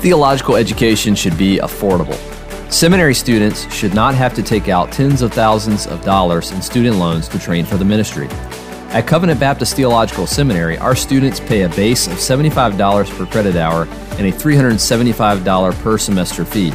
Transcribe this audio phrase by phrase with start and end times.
[0.00, 2.16] Theological education should be affordable.
[2.70, 6.96] Seminary students should not have to take out tens of thousands of dollars in student
[6.96, 8.28] loans to train for the ministry.
[8.90, 13.82] At Covenant Baptist Theological Seminary, our students pay a base of $75 per credit hour
[14.12, 16.70] and a $375 per semester fee.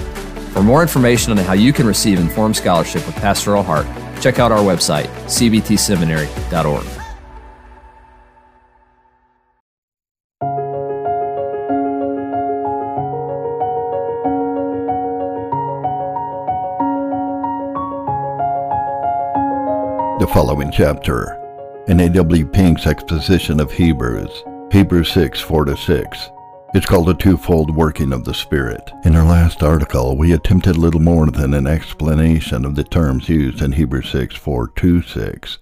[0.51, 3.87] For more information on how you can receive informed scholarship with pastoral heart,
[4.21, 7.00] check out our website, cbtseminary.org.
[20.33, 21.37] following chapter
[21.89, 22.45] in A.W.
[22.47, 26.29] Pink's exposition of Hebrews, Hebrews 6 4 6.
[26.73, 28.91] It's called a twofold working of the Spirit.
[29.03, 33.61] In our last article, we attempted little more than an explanation of the terms used
[33.61, 35.57] in Hebrews 6 4 to 6.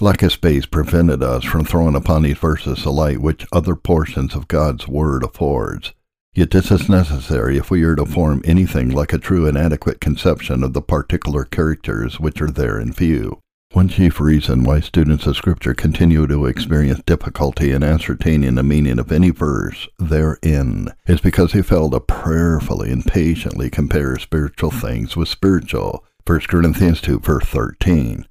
[0.00, 4.34] Lack of space prevented us from throwing upon these verses the light which other portions
[4.34, 5.94] of God's Word affords.
[6.34, 10.02] Yet this is necessary if we are to form anything like a true and adequate
[10.02, 13.40] conception of the particular characters which are there in view.
[13.76, 18.98] One chief reason why students of Scripture continue to experience difficulty in ascertaining the meaning
[18.98, 25.14] of any verse therein is because they fail to prayerfully and patiently compare spiritual things
[25.14, 26.06] with spiritual.
[26.26, 28.26] 1 Corinthians 2 verse 13.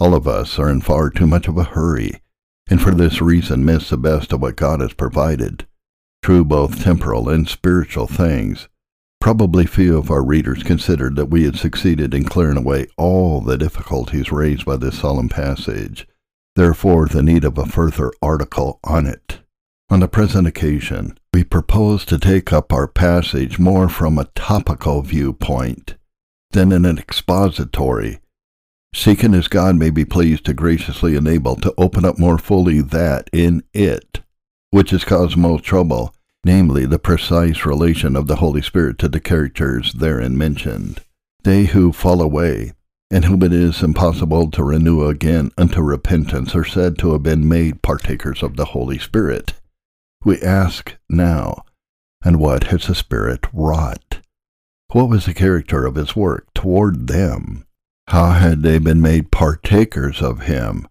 [0.00, 2.20] All of us are in far too much of a hurry,
[2.68, 5.64] and for this reason miss the best of what God has provided,
[6.24, 8.66] true both temporal and spiritual things.
[9.22, 13.56] Probably few of our readers considered that we had succeeded in clearing away all the
[13.56, 16.08] difficulties raised by this solemn passage,
[16.56, 19.38] therefore the need of a further article on it.
[19.90, 25.02] On the present occasion, we propose to take up our passage more from a topical
[25.02, 25.94] viewpoint
[26.50, 28.18] than in an expository,
[28.92, 33.30] seeking as God may be pleased to graciously enable to open up more fully that
[33.32, 34.18] in it
[34.72, 36.12] which has caused most trouble
[36.44, 41.00] namely the precise relation of the Holy Spirit to the characters therein mentioned.
[41.44, 42.72] They who fall away,
[43.10, 47.48] and whom it is impossible to renew again unto repentance, are said to have been
[47.48, 49.54] made partakers of the Holy Spirit.
[50.24, 51.64] We ask now,
[52.24, 54.20] and what has the Spirit wrought?
[54.92, 57.64] What was the character of his work toward them?
[58.08, 60.86] How had they been made partakers of him?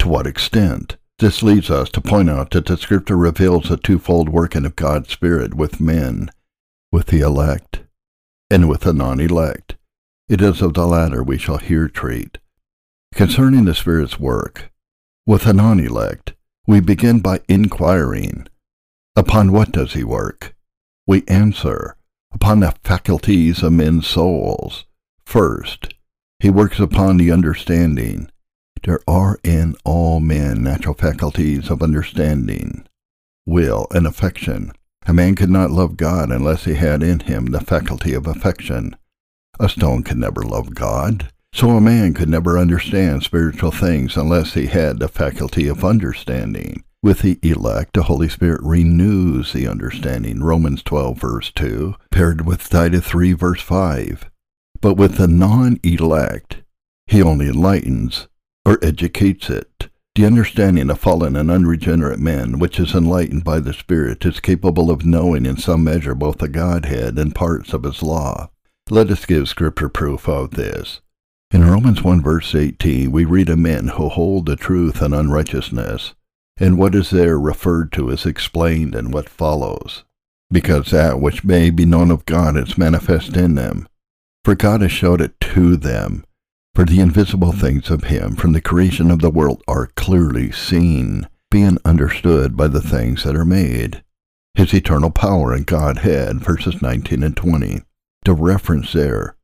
[0.00, 0.96] To what extent?
[1.20, 5.10] This leads us to point out that the Scripture reveals a twofold working of God's
[5.10, 6.30] Spirit with men,
[6.90, 7.84] with the elect,
[8.50, 9.76] and with the non-elect.
[10.28, 12.38] It is of the latter we shall here treat.
[13.14, 14.72] Concerning the Spirit's work,
[15.24, 16.34] with the non-elect,
[16.66, 18.48] we begin by inquiring,
[19.14, 20.56] Upon what does he work?
[21.06, 21.96] We answer,
[22.32, 24.84] Upon the faculties of men's souls.
[25.24, 25.94] First,
[26.40, 28.28] he works upon the understanding,
[28.84, 32.86] there are in all men natural faculties of understanding,
[33.46, 34.72] will, and affection.
[35.06, 38.96] A man could not love God unless he had in him the faculty of affection.
[39.58, 41.30] A stone could never love God.
[41.52, 46.82] So a man could never understand spiritual things unless he had the faculty of understanding.
[47.00, 52.68] With the elect, the Holy Spirit renews the understanding, Romans 12, verse 2, paired with
[52.68, 54.30] Titus 3, verse 5.
[54.80, 56.62] But with the non-elect,
[57.06, 58.26] he only enlightens,
[58.66, 59.88] or educates it.
[60.14, 64.90] The understanding of fallen and unregenerate men, which is enlightened by the Spirit, is capable
[64.90, 68.50] of knowing in some measure both the Godhead and parts of His law.
[68.90, 71.00] Let us give Scripture proof of this.
[71.50, 76.14] In Romans 1 verse 18, we read of men who hold the truth and unrighteousness,
[76.58, 80.04] and what is there referred to is explained in what follows.
[80.50, 83.88] Because that which may be known of God is manifest in them,
[84.44, 86.24] for God has showed it to them.
[86.74, 91.28] For the invisible things of him from the creation of the world are clearly seen,
[91.48, 94.02] being understood by the things that are made.
[94.54, 97.82] His eternal power and Godhead, verses 19 and 20.
[98.24, 99.36] The reference there,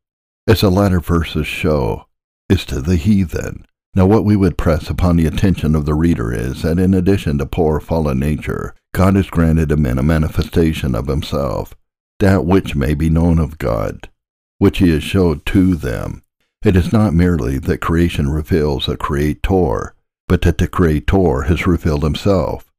[0.48, 2.06] as the latter verses show,
[2.48, 3.64] is to the heathen.
[3.94, 7.38] Now what we would press upon the attention of the reader is that in addition
[7.38, 11.76] to poor fallen nature, God has granted to men a manifestation of himself,
[12.18, 14.08] that which may be known of God,
[14.58, 16.24] which he has showed to them
[16.64, 19.94] it is not merely that creation reveals a creator,
[20.28, 22.70] but that the creator has revealed himself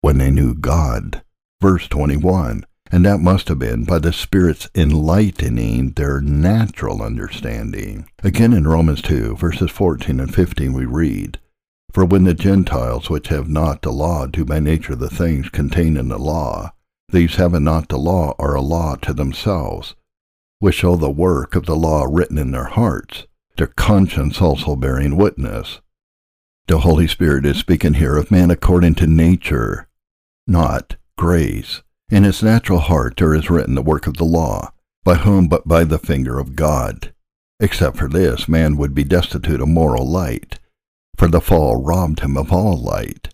[0.00, 1.22] when they knew God.
[1.60, 2.64] Verse 21.
[2.90, 8.08] And that must have been by the Spirit's enlightening their natural understanding.
[8.22, 11.40] Again in Romans 2, verses 14 and 15, we read,
[11.92, 15.98] For when the Gentiles which have not the law do by nature the things contained
[15.98, 16.72] in the law,
[17.08, 19.94] these having not the law are a law to themselves,
[20.58, 23.26] which show the work of the law written in their hearts,
[23.56, 25.80] their conscience also bearing witness.
[26.66, 29.88] The Holy Spirit is speaking here of man according to nature,
[30.46, 31.82] not grace.
[32.10, 34.72] In his natural heart there is written the work of the law,
[35.04, 37.12] by whom but by the finger of God.
[37.60, 40.58] Except for this, man would be destitute of moral light,
[41.16, 43.28] for the fall robbed him of all light.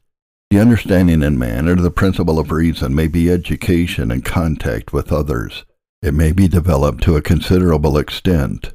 [0.50, 5.10] The understanding in man, or the principle of reason, may be education and contact with
[5.10, 5.64] others.
[6.02, 8.74] It may be developed to a considerable extent,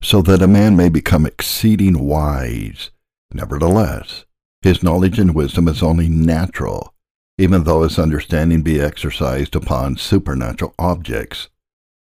[0.00, 2.90] so that a man may become exceeding wise.
[3.32, 4.24] Nevertheless,
[4.62, 6.94] his knowledge and wisdom is only natural,
[7.36, 11.48] even though his understanding be exercised upon supernatural objects.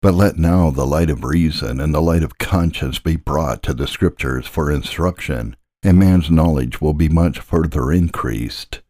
[0.02, 3.73] But let now the light of reason and the light of conscience be brought to
[3.73, 8.82] the Scriptures for instruction, and man's knowledge will be much further increased.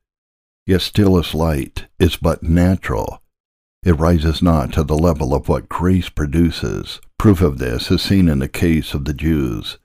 [0.66, 3.22] Yet still his light is but natural.
[3.86, 7.00] It rises not to the level of what grace produces.
[7.20, 9.78] Proof of this is seen in the case of the Jews.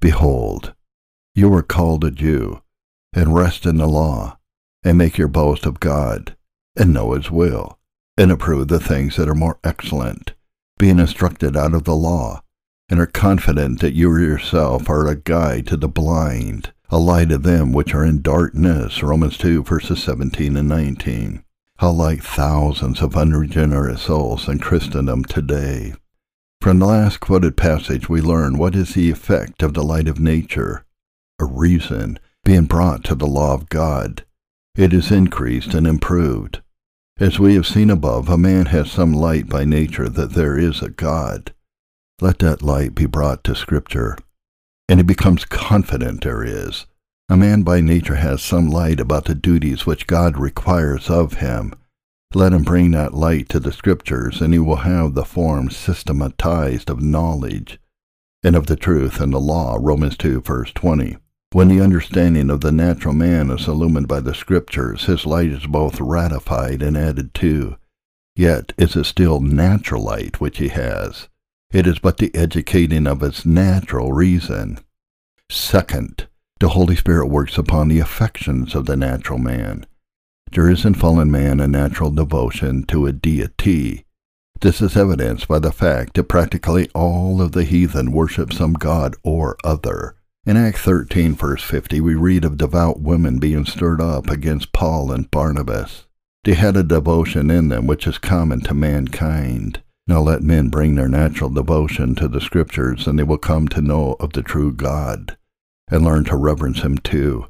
[0.00, 0.74] Behold,
[1.34, 2.60] you are called a Jew,
[3.14, 4.36] and rest in the law,
[4.84, 6.36] and make your boast of God,
[6.76, 7.78] and know his will,
[8.18, 10.34] and approve the things that are more excellent,
[10.76, 12.42] being instructed out of the law,
[12.90, 17.38] and are confident that you yourself are a guide to the blind, a light to
[17.38, 19.02] them which are in darkness.
[19.02, 21.44] Romans 2, verses 17 and 19.
[21.78, 25.94] How like thousands of unregenerate souls in Christendom today.
[26.60, 30.18] From the last quoted passage, we learn what is the effect of the light of
[30.18, 30.84] nature,
[31.38, 34.24] a reason, being brought to the law of God.
[34.74, 36.62] It is increased and improved.
[37.20, 40.82] As we have seen above, a man has some light by nature that there is
[40.82, 41.54] a God.
[42.20, 44.18] Let that light be brought to Scripture,
[44.88, 46.86] and he becomes confident there is.
[47.30, 51.74] A man by nature has some light about the duties which God requires of him.
[52.34, 56.88] Let him bring that light to the Scriptures, and he will have the form systematized
[56.88, 57.78] of knowledge
[58.42, 59.76] and of the truth and the law.
[59.78, 61.18] Romans 2, verse 20.
[61.52, 65.66] When the understanding of the natural man is illumined by the Scriptures, his light is
[65.66, 67.76] both ratified and added to.
[68.36, 71.28] Yet is it still natural light which he has.
[71.72, 74.78] It is but the educating of his natural reason.
[75.50, 76.26] Second,
[76.60, 79.86] the Holy Spirit works upon the affections of the natural man.
[80.52, 84.04] There is in fallen man a natural devotion to a deity.
[84.60, 89.14] This is evidenced by the fact that practically all of the heathen worship some god
[89.22, 90.16] or other.
[90.46, 95.12] In Acts 13, verse 50, we read of devout women being stirred up against Paul
[95.12, 96.06] and Barnabas.
[96.44, 99.82] They had a devotion in them which is common to mankind.
[100.06, 103.82] Now let men bring their natural devotion to the Scriptures, and they will come to
[103.82, 105.36] know of the true God,
[105.90, 107.46] and learn to reverence Him too.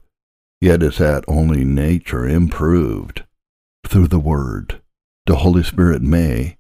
[0.61, 3.25] Yet is that only nature improved
[3.87, 4.81] through the Word.
[5.27, 6.57] The Holy Spirit may,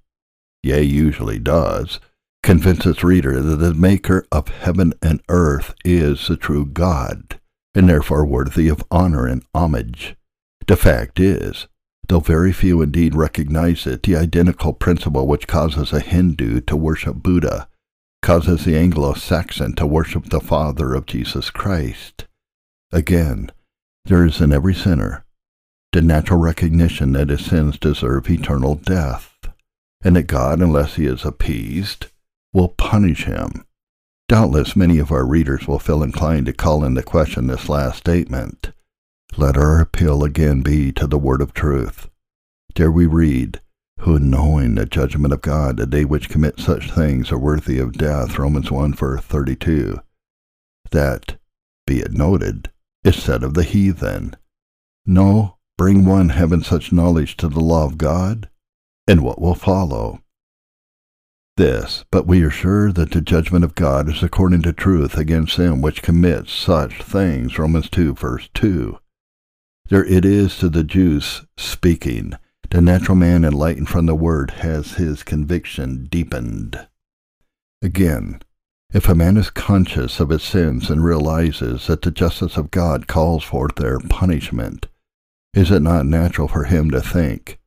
[0.63, 2.01] yea, usually does,
[2.43, 7.41] convince its reader that the maker of heaven and earth is the true God,
[7.75, 10.17] and therefore worthy of honor and homage.
[10.67, 11.67] The fact is,
[12.09, 17.17] though very few indeed recognize it, the identical principle which causes a Hindu to worship
[17.17, 17.69] Buddha
[18.23, 22.26] causes the Anglo-Saxon to worship the Father of Jesus Christ.
[22.93, 23.53] Again,
[24.05, 25.25] there is in every sinner
[25.93, 29.35] the natural recognition that his sins deserve eternal death,
[30.03, 32.06] and that God, unless he is appeased,
[32.53, 33.65] will punish him.
[34.29, 38.73] Doubtless many of our readers will feel inclined to call into question this last statement.
[39.37, 42.11] Let our appeal again be to the word of truth.
[42.75, 43.61] There we read,
[43.99, 47.93] Who knowing the judgment of God, that they which commit such things are worthy of
[47.93, 50.00] death, Romans 1 verse 32.
[50.90, 51.37] That,
[51.87, 52.71] be it noted,
[53.05, 54.37] is said of the heathen.
[55.05, 58.49] No, bring one having such knowledge to the law of God,
[59.07, 60.21] and what will follow?
[61.59, 65.59] this, but we are sure that the judgment of God is according to truth against
[65.59, 67.59] them which commit such things.
[67.59, 68.99] Romans 2, verse 2.
[69.90, 72.35] There it is to the Jews speaking.
[72.71, 76.87] The natural man enlightened from the word has his conviction deepened.
[77.81, 78.43] Again,
[78.93, 83.07] if a man is conscious of his sins and realizes that the justice of God
[83.07, 84.87] calls for their punishment,
[85.55, 87.59] is it not natural for him to think,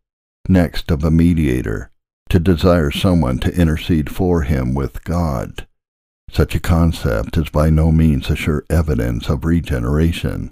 [0.48, 1.91] next of a mediator,
[2.29, 5.67] to desire someone to intercede for him with God.
[6.29, 10.51] Such a concept is by no means a sure evidence of regeneration.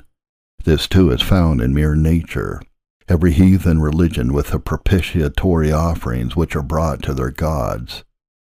[0.64, 2.62] This too is found in mere nature.
[3.10, 8.04] Every heathen religion with the propitiatory offerings which are brought to their gods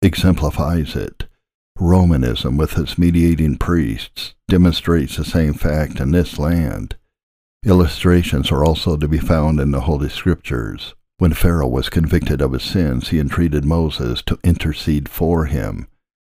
[0.04, 1.26] exemplifies it.
[1.80, 6.96] Romanism with its mediating priests demonstrates the same fact in this land.
[7.66, 10.94] Illustrations are also to be found in the Holy Scriptures.
[11.18, 15.88] When Pharaoh was convicted of his sins, he entreated Moses to intercede for him.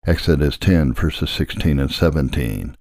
[0.06, 2.78] Exodus 10, verses 16 and 17.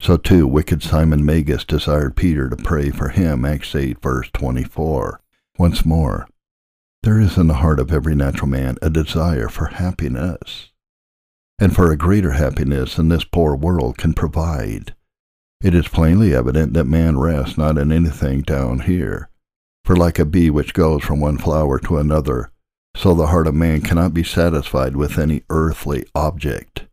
[0.00, 3.44] So too, wicked Simon Magus desired Peter to pray for him.
[3.44, 5.20] Acts 8, verse 24.
[5.58, 6.28] Once more,
[7.02, 10.70] there is in the heart of every natural man a desire for happiness,
[11.58, 14.94] and for a greater happiness than this poor world can provide.
[15.60, 19.30] It is plainly evident that man rests not in anything down here,
[19.84, 22.52] for like a bee which goes from one flower to another,
[22.96, 26.87] so the heart of man cannot be satisfied with any earthly object.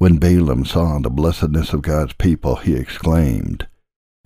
[0.00, 3.68] When Balaam saw the blessedness of God's people, he exclaimed,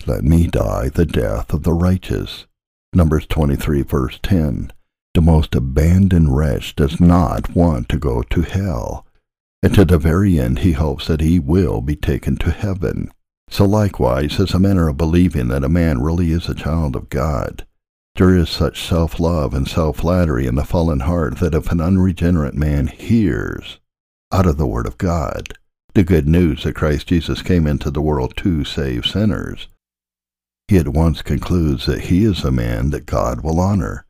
[0.06, 2.46] Let me die the death of the righteous.
[2.92, 4.72] Numbers 23, verse 10.
[5.14, 9.04] The most abandoned wretch does not want to go to hell,
[9.64, 13.10] and to the very end he hopes that he will be taken to heaven.
[13.50, 17.10] So likewise, as a manner of believing that a man really is a child of
[17.10, 17.66] God,
[18.14, 22.86] there is such self-love and self-flattery in the fallen heart that if an unregenerate man
[22.86, 23.80] hears
[24.30, 25.58] out of the Word of God
[25.94, 29.68] the good news that Christ Jesus came into the world to save sinners,
[30.66, 34.04] he at once concludes that he is a man that God will honor,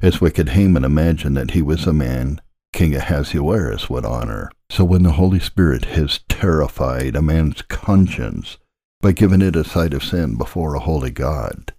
[0.00, 2.40] as wicked Haman imagined that he was a man
[2.72, 4.50] King Ahasuerus would honor.
[4.70, 8.58] So when the Holy Spirit has terrified a man's conscience
[9.00, 11.72] by giving it a sight of sin before a holy God,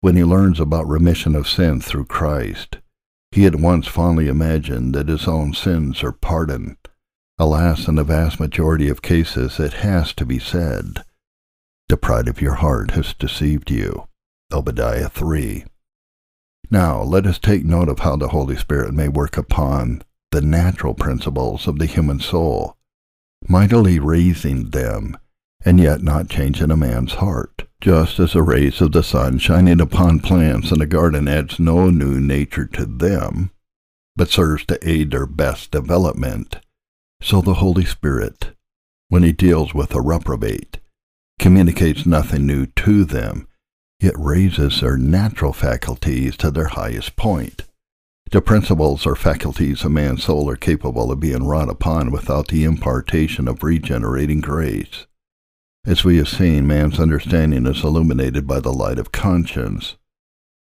[0.00, 2.78] when he learns about remission of sin through Christ,
[3.32, 6.76] he at once fondly imagined that his own sins are pardoned.
[7.40, 11.02] Alas, in the vast majority of cases, it has to be said,
[11.88, 14.06] the pride of your heart has deceived you.
[14.52, 15.64] Obadiah 3.
[16.70, 20.92] Now, let us take note of how the Holy Spirit may work upon the natural
[20.92, 22.76] principles of the human soul,
[23.48, 25.16] mightily raising them,
[25.64, 27.66] and yet not changing a man's heart.
[27.80, 31.88] Just as the rays of the sun shining upon plants in a garden adds no
[31.88, 33.50] new nature to them,
[34.14, 36.58] but serves to aid their best development,
[37.22, 38.52] so the Holy Spirit,
[39.08, 40.78] when he deals with a reprobate,
[41.38, 43.46] communicates nothing new to them,
[44.00, 47.62] yet raises their natural faculties to their highest point.
[48.30, 52.62] The principles or faculties of man's soul are capable of being wrought upon without the
[52.64, 55.06] impartation of regenerating grace.
[55.84, 59.96] As we have seen, man's understanding is illuminated by the light of conscience.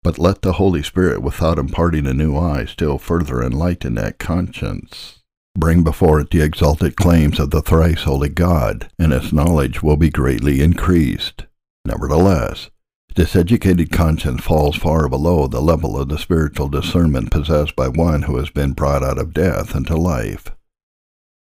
[0.03, 5.16] But let the Holy Spirit, without imparting a new eye, still further enlighten that conscience.
[5.57, 9.97] Bring before it the exalted claims of the thrice holy God, and its knowledge will
[9.97, 11.47] be greatly increased.
[11.83, 12.69] Nevertheless,
[13.15, 18.21] this educated conscience falls far below the level of the spiritual discernment possessed by one
[18.21, 20.51] who has been brought out of death into life.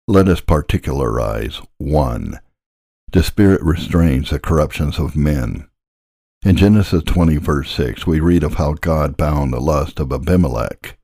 [0.06, 2.38] Let us particularize 1.
[3.10, 5.66] The Spirit restrains the corruptions of men.
[6.44, 10.96] In Genesis 20, verse 6, we read of how God bound the lust of Abimelech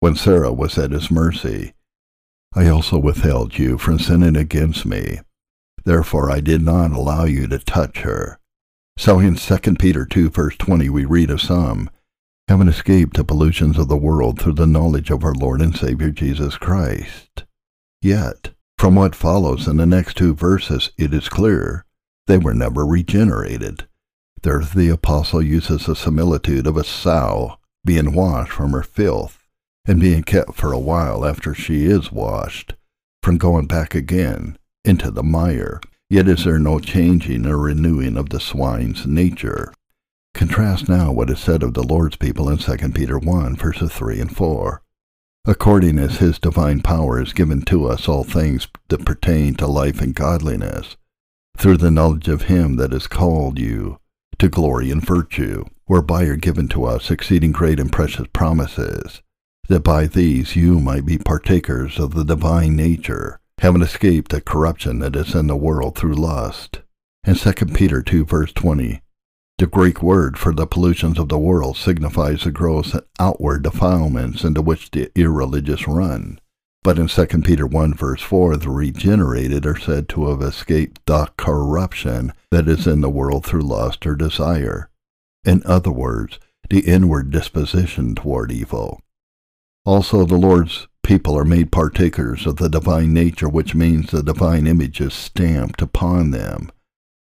[0.00, 1.72] when Sarah was at his mercy.
[2.54, 5.20] I also withheld you from sinning against me.
[5.84, 8.38] Therefore I did not allow you to touch her.
[8.98, 11.88] So in 2 Peter 2, verse 20, we read of some
[12.48, 16.10] having escaped the pollutions of the world through the knowledge of our Lord and Savior
[16.10, 17.44] Jesus Christ.
[18.02, 21.86] Yet, from what follows in the next two verses, it is clear
[22.26, 23.86] they were never regenerated.
[24.42, 29.41] There the apostle uses the similitude of a sow being washed from her filth
[29.86, 32.74] and being kept for a while after she is washed
[33.22, 35.80] from going back again into the mire.
[36.10, 39.72] Yet is there no changing or renewing of the swine's nature.
[40.34, 44.20] Contrast now what is said of the Lord's people in 2 Peter 1, verses 3
[44.20, 44.82] and 4
[45.44, 50.00] according as his divine power has given to us all things that pertain to life
[50.00, 50.96] and godliness,
[51.56, 53.98] through the knowledge of him that has called you
[54.38, 59.20] to glory and virtue, whereby are given to us exceeding great and precious promises,
[59.68, 64.98] that by these you might be partakers of the divine nature, having escaped the corruption
[64.98, 66.80] that is in the world through lust.
[67.24, 69.00] In 2 Peter 2 verse 20,
[69.58, 74.60] the Greek word for the pollutions of the world signifies the gross outward defilements into
[74.60, 76.40] which the irreligious run.
[76.82, 81.30] But in 2 Peter 1 verse 4, the regenerated are said to have escaped the
[81.36, 84.90] corruption that is in the world through lust or desire.
[85.44, 89.00] In other words, the inward disposition toward evil.
[89.84, 94.66] Also, the Lord's people are made partakers of the divine nature, which means the divine
[94.66, 96.70] image is stamped upon them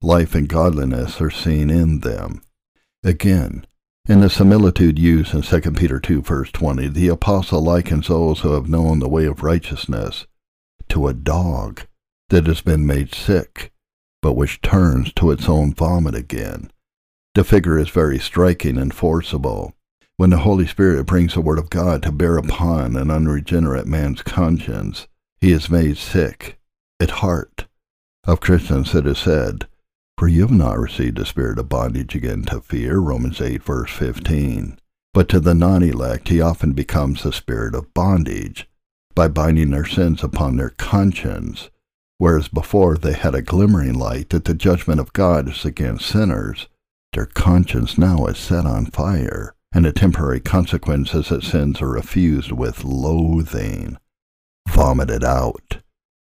[0.02, 2.40] life and godliness are seen in them.
[3.02, 3.66] Again,
[4.08, 8.52] in the similitude used in 2 Peter 2 verse 20, the apostle likens those who
[8.52, 10.26] have known the way of righteousness
[10.88, 11.82] to a dog
[12.30, 13.72] that has been made sick,
[14.22, 16.70] but which turns to its own vomit again.
[17.34, 19.74] The figure is very striking and forcible.
[20.18, 24.20] When the Holy Spirit brings the Word of God to bear upon an unregenerate man's
[24.20, 25.06] conscience,
[25.40, 26.58] he is made sick
[26.98, 27.66] at heart.
[28.24, 29.68] Of Christians it is said,
[30.18, 33.92] for you have not received the spirit of bondage again to fear, Romans 8, verse
[33.92, 34.80] 15,
[35.14, 38.68] but to the non elect, he often becomes a spirit of bondage
[39.14, 41.70] by binding their sins upon their conscience,
[42.18, 46.66] whereas before they had a glimmering light that the judgment of God is against sinners.
[47.12, 51.90] Their conscience now is set on fire, and the temporary consequence is that sins are
[51.90, 53.96] refused with loathing,
[54.68, 55.78] vomited out.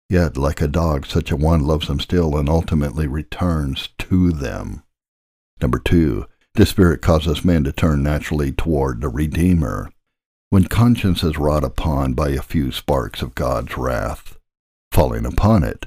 [0.09, 4.83] Yet, like a dog, such a one loves them still and ultimately returns to them.
[5.61, 9.91] Number two, the Spirit causes man to turn naturally toward the Redeemer.
[10.51, 14.37] When conscience is wrought upon by a few sparks of God's wrath,
[14.91, 15.87] falling upon it,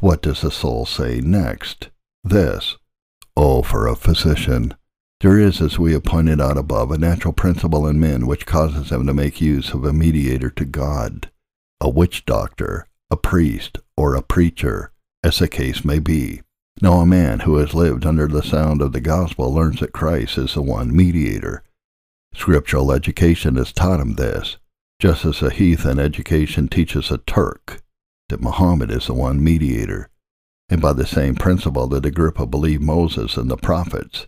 [0.00, 1.88] what does the soul say next?
[2.22, 2.76] This,
[3.38, 4.74] Oh, for a physician!
[5.20, 8.90] There is, as we have pointed out above, a natural principle in men which causes
[8.90, 11.30] them to make use of a mediator to God,
[11.80, 14.92] a witch doctor, a priest, or a preacher,
[15.24, 16.42] as the case may be.
[16.82, 20.36] Now a man who has lived under the sound of the gospel learns that Christ
[20.36, 21.62] is the one mediator.
[22.34, 24.58] Scriptural education has taught him this,
[25.00, 27.80] just as a heathen education teaches a Turk
[28.28, 30.10] that Muhammad is the one mediator.
[30.68, 34.26] And by the same principle that Agrippa believed Moses and the prophets,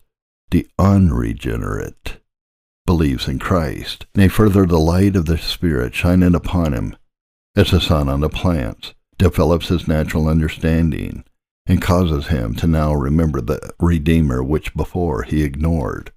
[0.50, 2.20] the unregenerate
[2.86, 4.06] believes in Christ.
[4.14, 6.96] Nay, further, the light of the Spirit shining upon him
[7.54, 11.24] as the sun on the plants develops his natural understanding
[11.66, 16.12] and causes him to now remember the Redeemer which before he ignored.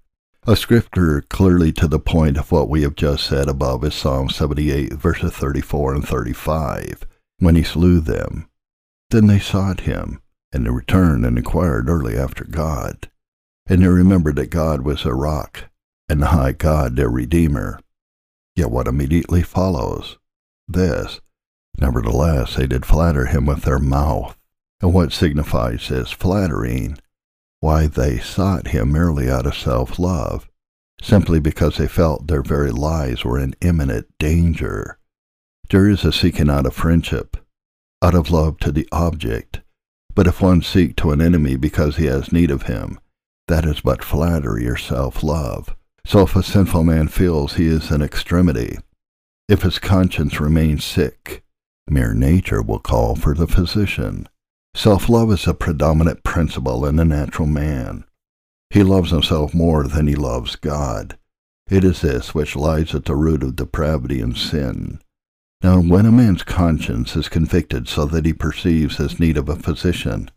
[0.47, 4.29] A scripture clearly to the point of what we have just said above is Psalm
[4.29, 7.05] 78, verses 34 and 35.
[7.39, 8.47] When he slew them,
[9.09, 10.21] then they sought him,
[10.53, 13.10] and they returned and inquired early after God.
[13.71, 15.69] And they remembered that God was a rock,
[16.07, 17.79] and the high God their Redeemer.
[18.55, 20.19] Yet what immediately follows?
[20.67, 21.21] This,
[21.79, 24.37] Nevertheless, they did flatter him with their mouth
[24.81, 26.97] and what signifies this flattering?
[27.59, 30.49] Why, they sought him merely out of self love,
[31.01, 34.97] simply because they felt their very lives were in imminent danger.
[35.69, 37.37] There is a seeking out of friendship,
[38.01, 39.61] out of love to the object,
[40.15, 42.99] but if one seek to an enemy because he has need of him,
[43.47, 45.75] that is but flattery or self love.
[46.05, 48.77] So if a sinful man feels he is in extremity,
[49.47, 51.43] if his conscience remains sick,
[51.89, 54.27] mere nature will call for the physician.
[54.73, 58.05] Self love is a predominant principle in the natural man.
[58.69, 61.17] He loves himself more than he loves God.
[61.69, 65.01] It is this which lies at the root of depravity and sin.
[65.61, 69.55] Now, when a man's conscience is convicted so that he perceives his need of a
[69.55, 70.31] physician,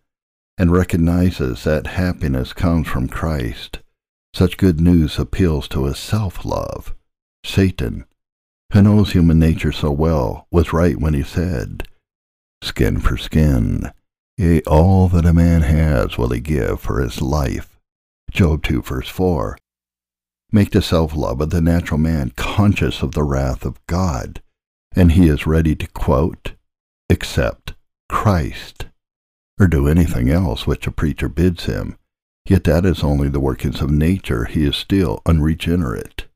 [0.56, 3.80] and recognizes that happiness comes from Christ,
[4.32, 6.94] such good news appeals to his self love.
[7.44, 8.04] Satan,
[8.72, 11.84] who knows human nature so well, was right when he said,
[12.62, 13.92] Skin for skin,
[14.36, 17.78] Yea, all that a man has will he give for his life.
[18.32, 19.56] Job 2 verse 4.
[20.50, 24.42] Make the self-love of the natural man conscious of the wrath of God,
[24.96, 26.52] and he is ready to quote,
[27.08, 27.74] accept
[28.08, 28.86] Christ,
[29.58, 31.96] or do anything else which a preacher bids him.
[32.46, 34.44] Yet that is only the workings of nature.
[34.44, 36.26] He is still unregenerate.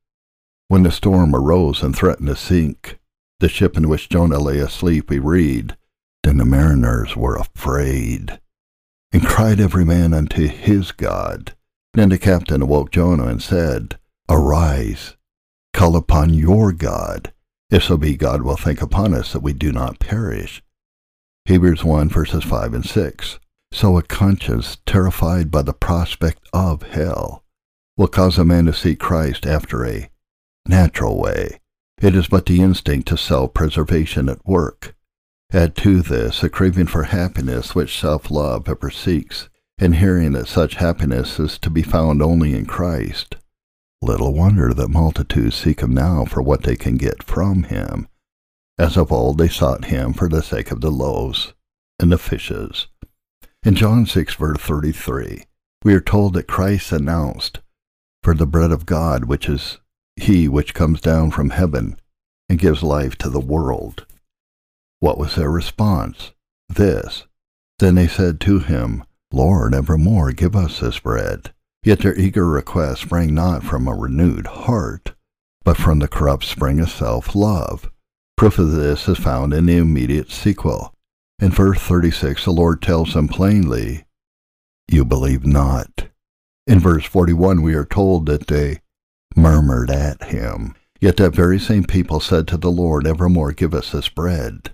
[0.69, 2.99] When the storm arose and threatened to sink,
[3.41, 5.77] the ship in which Jonah lay asleep, we read,
[6.23, 8.41] then the mariners were afraid,
[9.13, 11.55] and cried every man unto his God.
[11.95, 15.17] Then the captain awoke Jonah and said, Arise,
[15.73, 17.33] call upon your God,
[17.71, 20.63] if so be God will think upon us that we do not perish.
[21.49, 23.39] Hebrews 1 verses 5 and 6.
[23.73, 27.43] So a conscience terrified by the prospect of hell
[27.97, 30.11] will cause a man to seek Christ after a
[30.67, 31.59] natural way.
[32.03, 34.95] It is but the instinct to self-preservation at work.
[35.51, 40.75] Add to this a craving for happiness which self-love ever seeks, and hearing that such
[40.75, 43.37] happiness is to be found only in Christ.
[44.03, 48.07] Little wonder that multitudes seek him now for what they can get from him,
[48.79, 51.53] as of old they sought him for the sake of the loaves
[51.99, 52.87] and the fishes.
[53.65, 55.45] In John 6, verse 33,
[55.85, 57.61] we are told that Christ announced,
[58.23, 59.79] For the bread of God, which is
[60.17, 61.99] he which comes down from heaven
[62.49, 64.07] and gives life to the world.
[65.01, 66.33] What was their response?
[66.69, 67.27] This.
[67.79, 71.53] Then they said to him, Lord, evermore give us this bread.
[71.85, 75.15] Yet their eager request sprang not from a renewed heart,
[75.65, 77.91] but from the corrupt spring of self-love.
[78.39, 80.95] Proof of this is found in the immediate sequel.
[81.41, 84.05] In verse 36, the Lord tells them plainly,
[84.87, 86.07] You believe not.
[86.65, 88.79] In verse 41, we are told that they
[89.35, 90.77] murmured at him.
[91.01, 94.73] Yet that very same people said to the Lord, Evermore give us this bread.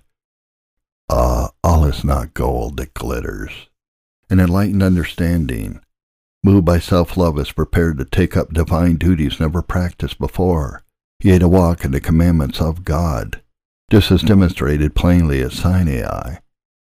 [1.09, 3.69] Ah, all is not gold that glitters.
[4.29, 5.81] An enlightened understanding
[6.43, 10.83] moved by self-love, is prepared to take up divine duties never practiced before,
[11.19, 13.41] yea, to walk in the commandments of God,
[13.91, 16.37] just as demonstrated plainly at Sinai.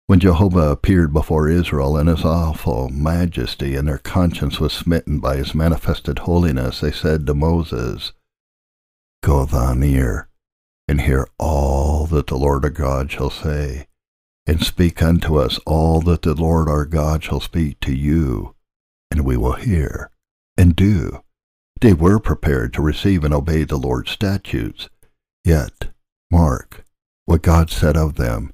[0.08, 5.38] When Jehovah appeared before Israel in his awful majesty, and their conscience was smitten by
[5.38, 8.12] his manifested holiness, they said to Moses,
[9.24, 10.28] Go thou near,
[10.88, 13.88] and hear all that the Lord our God shall say,
[14.46, 18.54] and speak unto us all that the Lord our God shall speak to you,
[19.10, 20.12] and we will hear
[20.58, 21.24] and do.
[21.80, 24.90] They were prepared to receive and obey the Lord's statutes.
[25.46, 25.92] Yet,
[26.32, 26.86] mark
[27.26, 28.54] what God said of them.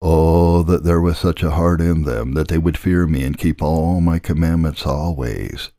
[0.00, 3.38] Oh, that there was such a heart in them that they would fear me and
[3.38, 5.70] keep all my commandments always.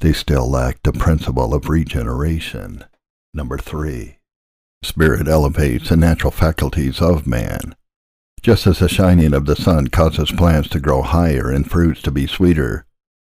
[0.00, 2.84] They still lacked the principle of regeneration.
[3.32, 4.18] Number three,
[4.82, 7.74] Spirit elevates the natural faculties of man.
[8.42, 12.10] Just as the shining of the sun causes plants to grow higher and fruits to
[12.10, 12.86] be sweeter,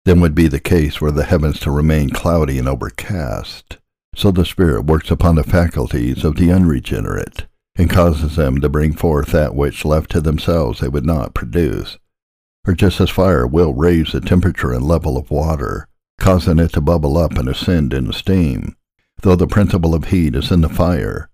[0.05, 3.79] than would be the case were the heavens to remain cloudy and overcast.
[4.17, 8.95] So the Spirit works upon the faculties of the unregenerate, and causes them to bring
[8.95, 11.99] forth that which left to themselves they would not produce.
[12.67, 15.87] Or just as fire will raise the temperature and level of water,
[16.19, 18.75] causing it to bubble up and ascend in steam,
[19.21, 21.29] though the principle of heat is in the fire,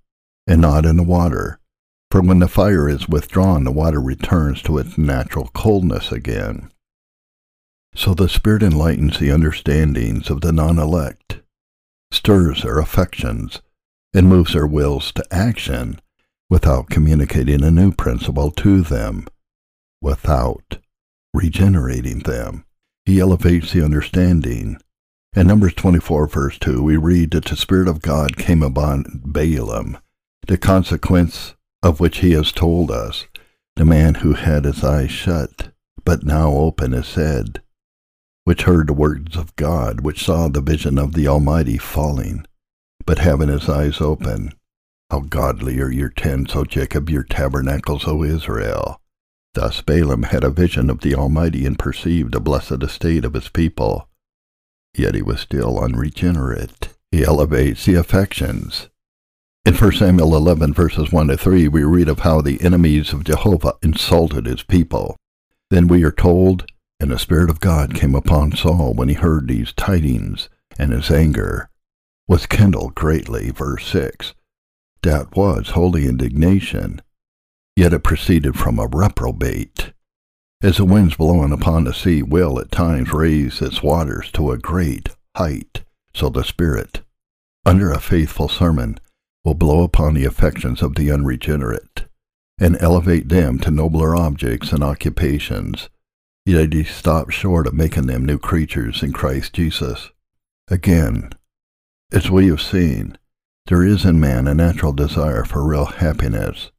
[0.48, 1.60] and not in the water.
[2.10, 6.68] For when the fire is withdrawn, the water returns to its natural coldness again.
[7.94, 11.41] So the Spirit enlightens the understandings of the non-elect,
[12.12, 13.60] stirs their affections,
[14.14, 16.00] and moves their wills to action
[16.50, 19.26] without communicating a new principle to them,
[20.00, 20.78] without
[21.32, 22.64] regenerating them.
[23.06, 24.78] He elevates the understanding.
[25.34, 29.96] In Numbers 24, verse 2, we read that the Spirit of God came upon Balaam,
[30.46, 33.26] the consequence of which he has told us,
[33.76, 35.72] the man who had his eyes shut,
[36.04, 37.62] but now open his head
[38.44, 42.44] which heard the words of God, which saw the vision of the Almighty falling,
[43.06, 44.52] but having his eyes open.
[45.10, 49.00] How godly are your tents, O Jacob, your tabernacles, O Israel.
[49.54, 53.48] Thus Balaam had a vision of the Almighty and perceived the blessed estate of his
[53.48, 54.08] people.
[54.96, 56.88] Yet he was still unregenerate.
[57.10, 58.88] He elevates the affections.
[59.64, 63.24] In 1 Samuel 11, verses 1 to 3, we read of how the enemies of
[63.24, 65.16] Jehovah insulted his people.
[65.70, 66.66] Then we are told
[67.02, 71.10] and the Spirit of God came upon Saul when he heard these tidings, and his
[71.10, 71.68] anger
[72.28, 73.50] was kindled greatly.
[73.50, 74.34] Verse 6.
[75.02, 77.02] That was holy indignation,
[77.74, 79.92] yet it proceeded from a reprobate.
[80.62, 84.56] As the winds blowing upon the sea will at times raise its waters to a
[84.56, 85.82] great height,
[86.14, 87.00] so the Spirit,
[87.66, 88.96] under a faithful sermon,
[89.44, 92.04] will blow upon the affections of the unregenerate,
[92.60, 95.88] and elevate them to nobler objects and occupations,
[96.44, 100.10] Yet he stopped short of making them new creatures in Christ Jesus.
[100.68, 101.30] Again,
[102.12, 103.16] as we have seen,
[103.66, 106.70] there is in man a natural desire for real happiness.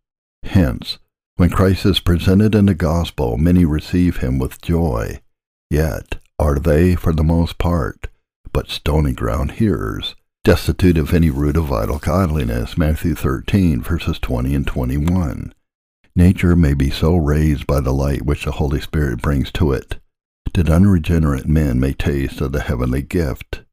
[0.43, 0.99] Hence,
[1.37, 5.21] when Christ is presented in the gospel, many receive him with joy.
[5.69, 8.07] Yet are they, for the most part,
[8.51, 12.77] but stony ground hearers, destitute of any root of vital godliness.
[12.77, 15.53] Matthew 13, verses 20 and 21.
[16.15, 19.99] Nature may be so raised by the light which the Holy Spirit brings to it
[20.53, 23.63] that unregenerate men may taste of the heavenly gift.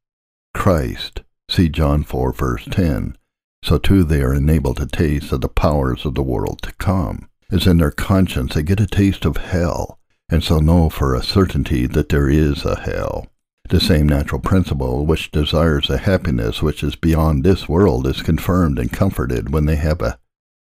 [0.54, 3.18] Christ, see John 4, verse 10,
[3.62, 7.28] so too they are enabled to taste of the powers of the world to come.
[7.52, 9.98] As in their conscience they get a taste of hell,
[10.30, 13.26] and so know for a certainty that there is a hell.
[13.68, 18.78] The same natural principle which desires a happiness which is beyond this world is confirmed
[18.78, 20.18] and comforted when they have a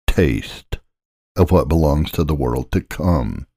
[0.08, 0.80] taste
[1.40, 3.48] of what belongs to the world to come.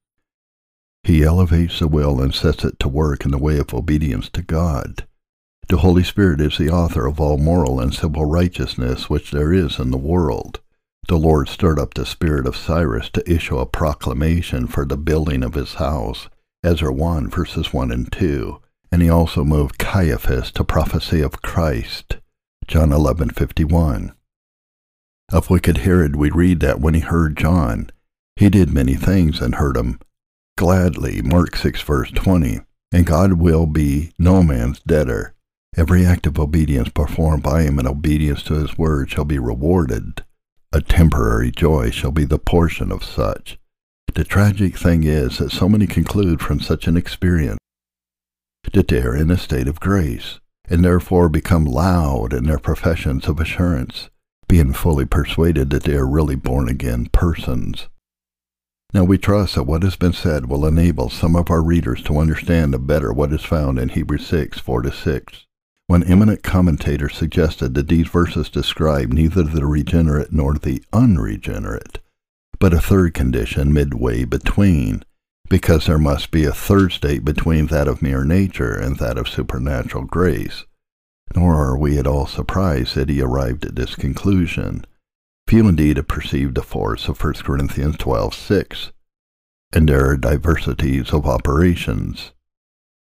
[1.03, 4.41] He elevates the will and sets it to work in the way of obedience to
[4.41, 5.05] God.
[5.67, 9.79] The Holy Spirit is the author of all moral and civil righteousness which there is
[9.79, 10.61] in the world.
[11.07, 15.43] The Lord stirred up the spirit of Cyrus to issue a proclamation for the building
[15.43, 16.29] of his house,
[16.63, 22.17] Ezra 1 verses 1 and 2, and he also moved Caiaphas to prophesy of Christ,
[22.67, 24.13] John 11:51.
[25.33, 27.89] Of wicked Herod we read that when he heard John,
[28.35, 29.99] he did many things and heard him
[30.59, 31.23] gladly.
[31.23, 32.59] Mark 6 verse 20.
[32.91, 35.33] And God will be no man's debtor.
[35.75, 40.23] Every act of obedience performed by him in obedience to his word shall be rewarded.
[40.71, 43.57] A temporary joy shall be the portion of such.
[44.13, 47.57] The tragic thing is that so many conclude from such an experience
[48.71, 53.27] that they are in a state of grace, and therefore become loud in their professions
[53.27, 54.11] of assurance
[54.47, 57.87] being fully persuaded that they are really born again persons.
[58.93, 62.19] Now we trust that what has been said will enable some of our readers to
[62.19, 65.45] understand better what is found in Hebrews 6, 4 6.
[65.87, 71.99] One eminent commentator suggested that these verses describe neither the regenerate nor the unregenerate,
[72.59, 75.03] but a third condition midway between,
[75.49, 79.27] because there must be a third state between that of mere nature and that of
[79.27, 80.65] supernatural grace.
[81.35, 84.85] Nor are we at all surprised that he arrived at this conclusion.
[85.47, 88.91] Few indeed have perceived the force of 1 Corinthians 12:6,
[89.73, 92.31] and there are diversities of operations.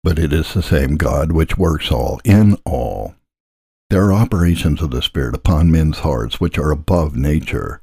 [0.03, 3.15] But it is the same God which works all in all.
[3.91, 7.81] There are operations of the Spirit upon men's hearts which are above nature,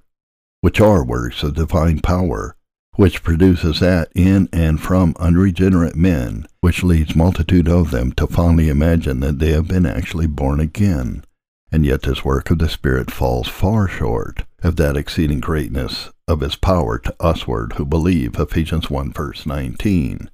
[0.60, 2.58] which are works of divine power,
[2.95, 8.69] which produces that in and from unregenerate men, which leads multitude of them to fondly
[8.69, 11.23] imagine that they have been actually born again
[11.73, 16.41] and yet this work of the Spirit falls far short of that exceeding greatness of
[16.41, 20.29] his power to usward who believe, Ephesians 1 verse 19.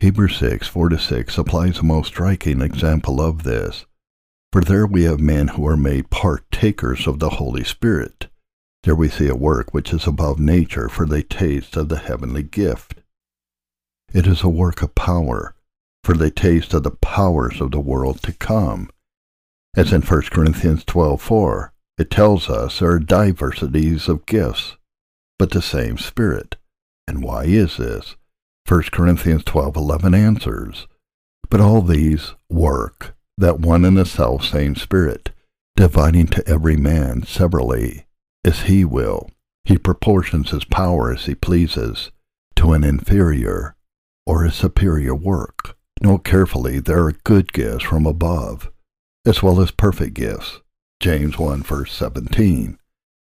[0.00, 3.86] Hebrews 6, 4 to 6 supplies a most striking example of this.
[4.52, 8.26] For there we have men who are made partakers of the Holy Spirit.
[8.84, 12.42] There we see a work which is above nature, for they taste of the heavenly
[12.42, 12.96] gift.
[14.12, 15.54] It is a work of power,
[16.02, 18.90] for they taste of the powers of the world to come.
[19.74, 24.76] As in 1 Corinthians 12:4, it tells us there are diversities of gifts,
[25.38, 26.56] but the same Spirit.
[27.08, 28.16] And why is this?
[28.66, 30.86] 1 Corinthians 12:11 answers,
[31.48, 35.30] But all these work that one and the self same Spirit,
[35.74, 38.03] dividing to every man severally
[38.44, 39.30] as he will.
[39.64, 42.10] He proportions his power as he pleases
[42.56, 43.76] to an inferior
[44.26, 45.76] or a superior work.
[46.02, 48.70] Note carefully there are good gifts from above,
[49.24, 50.60] as well as perfect gifts.
[51.00, 52.78] James 1 verse 17.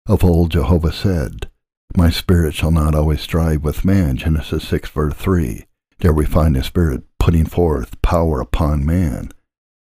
[0.08, 1.50] Of old Jehovah said,
[1.96, 4.18] My spirit shall not always strive with man.
[4.18, 5.66] Genesis 6 verse 3.
[6.00, 9.32] There we find the Spirit putting forth power upon man,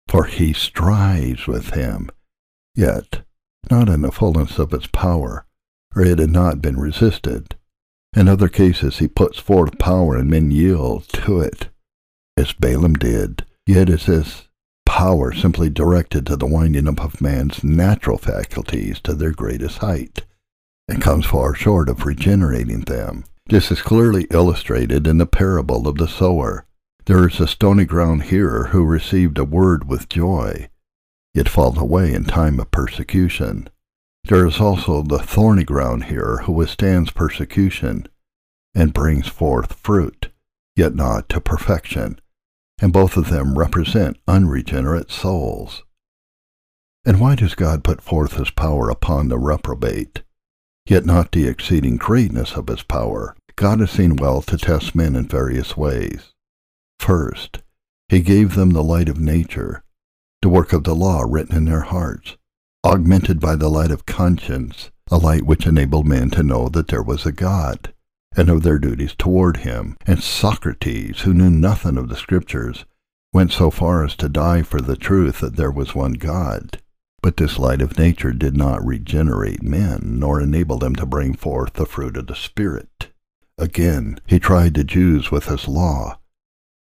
[0.07, 2.09] for he strives with him,
[2.73, 3.24] yet
[3.71, 5.45] not in the fullness of its power,
[5.95, 7.55] or it had not been resisted.
[8.15, 11.69] In other cases he puts forth power and men yield to it,
[12.37, 13.45] as Balaam did.
[13.67, 14.47] Yet is this
[14.85, 20.23] power simply directed to the winding up of man's natural faculties to their greatest height,
[20.87, 23.25] and comes far short of regenerating them.
[23.47, 26.65] This is clearly illustrated in the parable of the sower.
[27.05, 30.69] There is a stony ground hearer who received a word with joy,
[31.35, 33.69] yet falls away in time of persecution.
[34.23, 38.07] There is also the thorny ground here, who withstands persecution
[38.73, 40.31] and brings forth fruit,
[40.75, 42.19] yet not to perfection
[42.79, 45.83] and both of them represent unregenerate souls.
[47.05, 50.23] And why does God put forth his power upon the reprobate,
[50.85, 53.35] yet not the exceeding greatness of his power?
[53.55, 56.33] God has seen well to test men in various ways.
[56.99, 57.59] First,
[58.09, 59.83] he gave them the light of nature,
[60.45, 62.37] the work of the law written in their hearts,
[62.85, 67.01] augmented by the light of conscience, a light which enabled men to know that there
[67.01, 67.91] was a God
[68.37, 69.97] and of their duties toward him.
[70.05, 72.85] And Socrates, who knew nothing of the Scriptures,
[73.33, 76.79] went so far as to die for the truth that there was one God.
[77.23, 81.73] But this light of nature did not regenerate men, nor enable them to bring forth
[81.73, 83.07] the fruit of the Spirit.
[83.57, 86.19] Again, he tried the Jews with his law.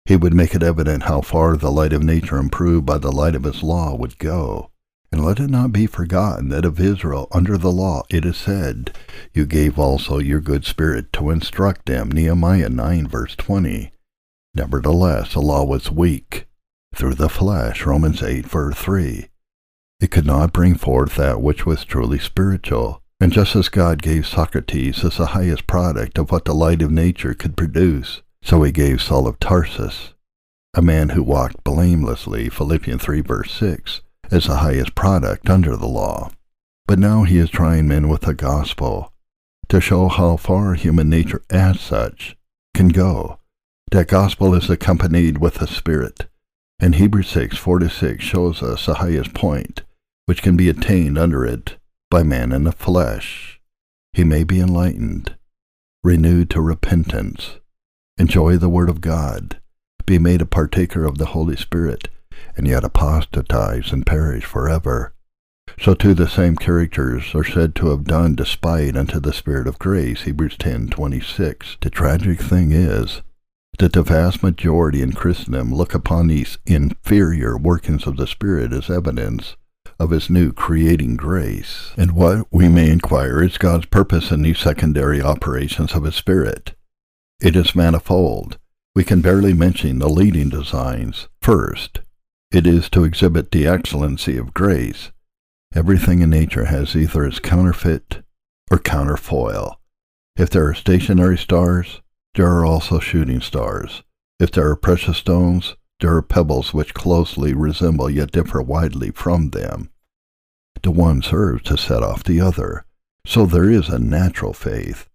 [0.05, 3.35] He would make it evident how far the light of nature improved by the light
[3.35, 4.69] of his law would go.
[5.11, 8.95] And let it not be forgotten that of Israel under the law it is said,
[9.33, 12.11] You gave also your good spirit to instruct them.
[12.11, 13.93] Nehemiah 9 verse 20.
[14.53, 16.47] Nevertheless, the law was weak
[16.93, 17.85] through the flesh.
[17.85, 19.29] Romans 8 verse 3.
[20.01, 23.01] It could not bring forth that which was truly spiritual.
[23.19, 26.91] And just as God gave Socrates as the highest product of what the light of
[26.91, 30.13] nature could produce, so he gave Saul of Tarsus,
[30.75, 35.87] a man who walked blamelessly, Philippians 3 verse 6, as the highest product under the
[35.87, 36.29] law.
[36.85, 39.11] But now he is trying men with the gospel
[39.69, 42.37] to show how far human nature as such
[42.75, 43.39] can go.
[43.91, 46.27] That gospel is accompanied with the Spirit.
[46.79, 49.81] And Hebrews 6, 4 to 6 shows us the highest point
[50.27, 51.77] which can be attained under it
[52.11, 53.59] by man in the flesh.
[54.13, 55.35] He may be enlightened,
[56.03, 57.57] renewed to repentance,
[58.17, 59.59] enjoy the Word of God,
[60.05, 62.07] be made a partaker of the Holy Spirit,
[62.55, 65.13] and yet apostatize and perish forever.
[65.81, 69.79] So too the same characters are said to have done despite unto the Spirit of
[69.79, 71.77] grace, Hebrews 10:26.
[71.81, 73.21] The tragic thing is
[73.79, 78.89] that the vast majority in Christendom look upon these inferior workings of the Spirit as
[78.89, 79.57] evidence
[79.99, 81.91] of his new creating grace.
[81.97, 86.73] And what we may inquire is God's purpose in these secondary operations of his Spirit.
[87.41, 88.57] It is manifold.
[88.95, 91.27] We can barely mention the leading designs.
[91.41, 91.99] First,
[92.51, 95.11] it is to exhibit the excellency of grace.
[95.73, 98.23] Everything in nature has either its counterfeit
[98.71, 99.81] or counterfoil.
[100.37, 102.01] If there are stationary stars,
[102.35, 104.03] there are also shooting stars.
[104.39, 109.49] If there are precious stones, there are pebbles which closely resemble yet differ widely from
[109.49, 109.89] them.
[110.81, 112.85] The one serves to set off the other.
[113.25, 115.09] So there is a natural faith.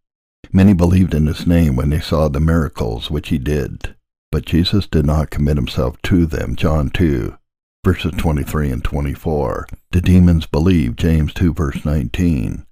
[0.52, 3.94] Many believed in his name when they saw the miracles which he did,
[4.32, 6.56] but Jesus did not commit himself to them.
[6.56, 7.36] John 2,
[7.84, 9.68] verses 23 and 24.
[9.92, 12.66] The demons believed, James 2, verse 19.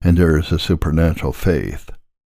[0.00, 1.90] And there is a supernatural faith,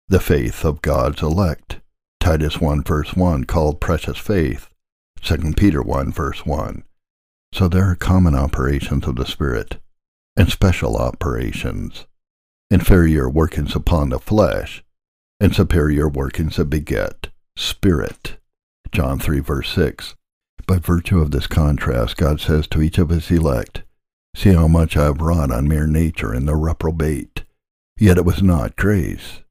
[0.09, 1.79] the faith of God's elect.
[2.19, 4.69] Titus 1, verse 1, called precious faith.
[5.21, 6.83] 2 Peter 1, verse 1.
[7.51, 9.79] So there are common operations of the Spirit
[10.35, 12.05] and special operations
[12.73, 14.82] inferior workings upon the flesh,
[15.43, 17.27] and superior workings that beget
[17.57, 18.37] spirit.
[18.93, 20.15] John 3, verse 6.
[20.65, 23.83] By virtue of this contrast, God says to each of his elect,
[24.33, 27.43] See how much I have wrought on mere nature in the reprobate.
[27.97, 29.41] Yet it was not grace.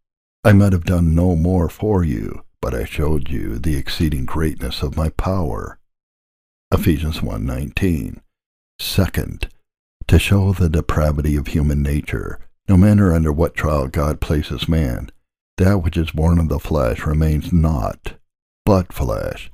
[0.42, 4.83] I might have done no more for you, but I showed you the exceeding greatness
[4.83, 5.78] of my power.
[6.72, 8.18] Ephesians 1.19
[8.78, 9.50] Second,
[10.07, 15.11] to show the depravity of human nature, no matter under what trial God places man,
[15.62, 18.14] that which is born of the flesh remains not,
[18.66, 19.48] but flesh.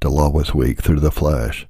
[0.00, 1.66] The law was weak through the flesh.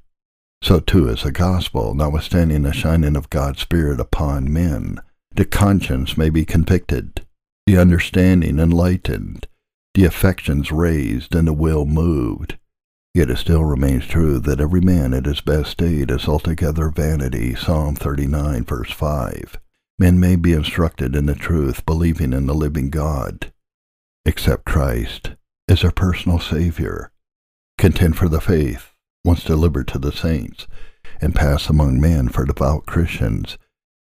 [0.60, 4.98] So too is the gospel, notwithstanding the shining of God's Spirit upon men.
[5.32, 7.24] The conscience may be convicted,
[7.64, 9.46] the understanding enlightened,
[9.94, 12.58] the affections raised, and the will moved.
[13.14, 17.54] Yet it still remains true that every man at his best state is altogether vanity.
[17.54, 19.60] Psalm 39, verse 5.
[19.96, 23.52] Men may be instructed in the truth, believing in the living God,
[24.26, 25.32] accept Christ
[25.68, 27.10] as their personal Savior,
[27.78, 28.92] contend for the faith
[29.24, 30.66] once delivered to the saints,
[31.20, 33.58] and pass among men for devout Christians,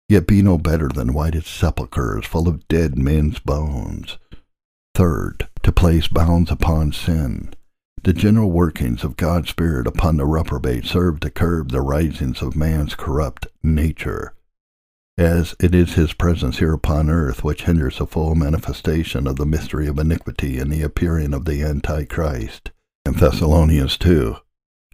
[0.10, 4.18] yet be no better than whited sepulchres full of dead men's bones.
[4.96, 7.54] Third, to place bounds upon sin.
[8.04, 12.56] The general workings of God's Spirit upon the reprobate serve to curb the risings of
[12.56, 14.34] man's corrupt nature
[15.18, 19.46] as it is his presence here upon earth which hinders the full manifestation of the
[19.46, 22.72] mystery of iniquity and the appearing of the Antichrist.
[23.06, 24.38] In Thessalonians 2,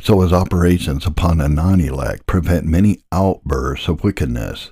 [0.01, 4.71] so his operations upon a non-elect prevent many outbursts of wickedness.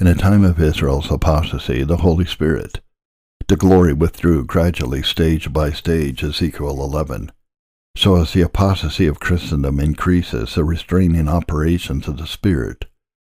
[0.00, 2.80] In the time of Israel's apostasy, the Holy Spirit,
[3.48, 7.30] the glory withdrew gradually stage by stage, Ezekiel 11.
[7.96, 12.86] So as the apostasy of Christendom increases, the restraining operations of the Spirit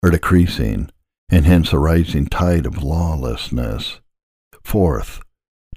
[0.02, 0.90] are decreasing,
[1.30, 4.00] and hence a rising tide of lawlessness.
[4.64, 5.20] Fourth,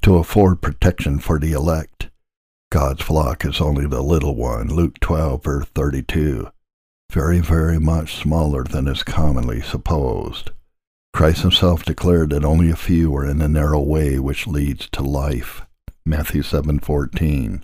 [0.01, 2.09] to afford protection for the elect.
[2.71, 6.49] God's flock is only the little one, Luke 12, verse 32,
[7.11, 10.49] very, very much smaller than is commonly supposed.
[11.13, 15.03] Christ himself declared that only a few are in the narrow way which leads to
[15.03, 15.61] life,
[16.03, 17.63] Matthew 7:14.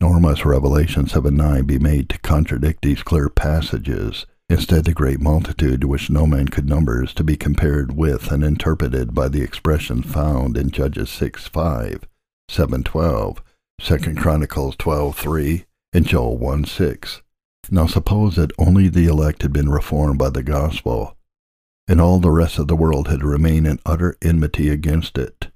[0.00, 5.84] Nor must Revelation 7:9 be made to contradict these clear passages, Instead, the great multitude,
[5.84, 10.04] which no man could number, is to be compared with and interpreted by the expressions
[10.04, 12.06] found in Judges 6 5,
[12.48, 13.42] 7 12,
[13.80, 17.22] 2 Chronicles 12 3, and Joel 1 6.
[17.70, 21.16] Now suppose that only the elect had been reformed by the gospel,
[21.88, 25.48] and all the rest of the world had remained in utter enmity against it.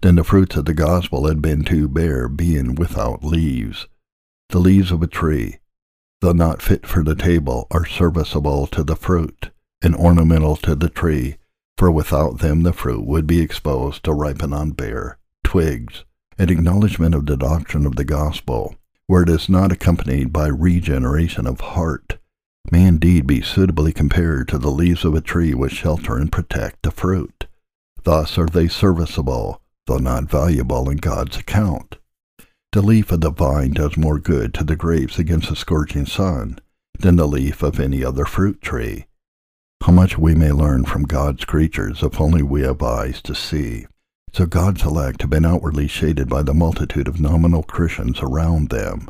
[0.00, 3.86] Then the fruits of the gospel had been too bare, being without leaves.
[4.48, 5.58] The leaves of a tree,
[6.22, 9.50] though not fit for the table, are serviceable to the fruit,
[9.82, 11.36] and ornamental to the tree,
[11.76, 16.04] for without them the fruit would be exposed to ripen on bare twigs.
[16.38, 21.46] An acknowledgment of the doctrine of the gospel, where it is not accompanied by regeneration
[21.46, 22.18] of heart,
[22.70, 26.82] may indeed be suitably compared to the leaves of a tree which shelter and protect
[26.82, 27.46] the fruit.
[28.04, 31.98] Thus are they serviceable, though not valuable in God's account.
[32.72, 36.58] The leaf of the vine does more good to the grapes against the scorching sun
[36.98, 39.04] than the leaf of any other fruit tree.
[39.82, 43.84] How much we may learn from God's creatures if only we have eyes to see.
[44.32, 49.06] So God's elect have been outwardly shaded by the multitude of nominal Christians around them.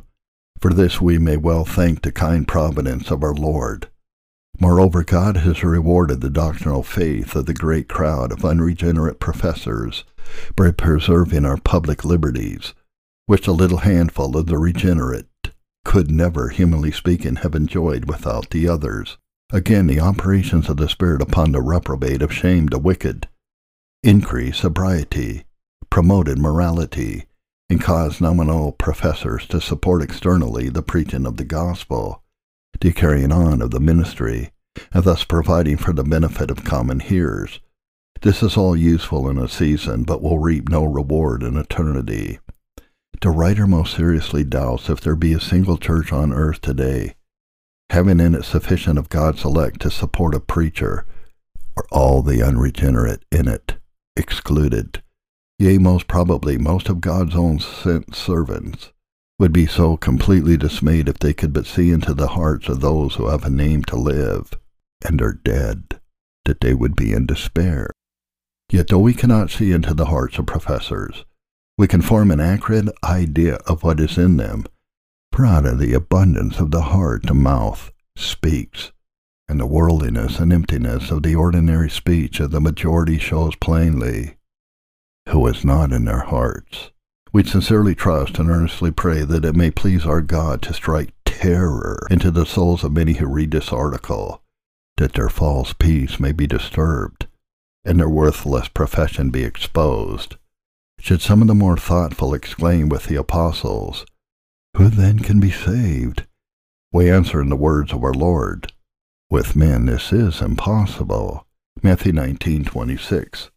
[0.60, 3.86] For this we may well thank the kind providence of our Lord.
[4.58, 10.02] Moreover, God has rewarded the doctrinal faith of the great crowd of unregenerate professors
[10.56, 12.74] by preserving our public liberties
[13.26, 15.26] which a little handful of the regenerate
[15.84, 19.18] could never, humanly speaking, have enjoyed without the others.
[19.52, 23.28] Again, the operations of the Spirit upon the reprobate have shamed the wicked,
[24.02, 25.44] increased sobriety,
[25.90, 27.26] promoted morality,
[27.68, 32.22] and cause nominal professors to support externally the preaching of the gospel,
[32.80, 34.52] the carrying on of the ministry,
[34.92, 37.60] and thus providing for the benefit of common hearers.
[38.22, 42.38] This is all useful in a season, but will reap no reward in eternity.
[43.22, 47.14] The writer most seriously doubts if there be a single church on earth today,
[47.90, 51.06] having in it sufficient of God's elect to support a preacher,
[51.76, 53.76] or all the unregenerate in it
[54.16, 55.04] excluded.
[55.60, 58.90] Yea, most probably most of God's own sent servants
[59.38, 63.14] would be so completely dismayed if they could but see into the hearts of those
[63.14, 64.50] who have a name to live
[65.06, 66.00] and are dead,
[66.44, 67.88] that they would be in despair.
[68.68, 71.24] Yet though we cannot see into the hearts of professors,
[71.78, 74.64] we can form an accurate idea of what is in them,
[75.38, 78.92] of the abundance of the heart to mouth speaks,
[79.48, 84.36] and the worldliness and emptiness of the ordinary speech of the majority shows plainly
[85.28, 86.90] who is not in their hearts.
[87.32, 92.06] We sincerely trust and earnestly pray that it may please our God to strike terror
[92.10, 94.42] into the souls of many who read this article,
[94.98, 97.26] that their false peace may be disturbed,
[97.84, 100.36] and their worthless profession be exposed.
[101.02, 104.06] Should some of the more thoughtful exclaim with the apostles,
[104.76, 106.26] Who then can be saved?
[106.92, 108.72] We answer in the words of our Lord,
[109.28, 111.44] With men this is impossible.
[111.82, 113.50] Matthew 19:26.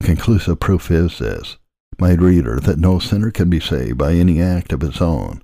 [0.00, 1.56] Conclusive proof is this
[1.98, 5.42] my reader, that no sinner can be saved by any act of his own,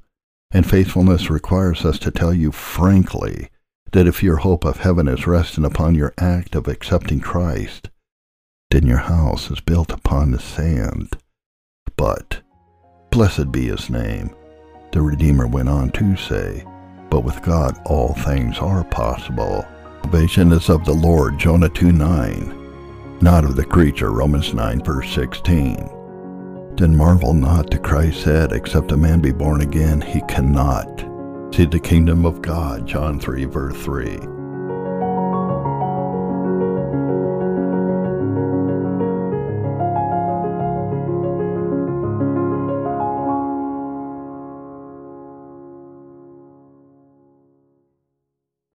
[0.52, 3.48] and faithfulness requires us to tell you frankly
[3.90, 7.90] that if your hope of heaven is resting upon your act of accepting Christ,
[8.70, 11.16] then your house is built upon the sand.
[11.96, 12.40] But,
[13.10, 14.34] blessed be his name,
[14.92, 16.64] the Redeemer went on to say,
[17.10, 19.66] but with God all things are possible.
[20.02, 25.10] Salvation is of the Lord, Jonah 2 9, not of the creature, Romans 9 verse
[25.14, 25.88] 16.
[26.76, 31.00] Then marvel not that Christ said, Except a man be born again, he cannot
[31.54, 32.86] see the kingdom of God.
[32.86, 34.18] John 3, verse 3.